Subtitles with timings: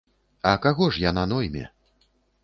[0.51, 1.61] А каго ж яна нойме?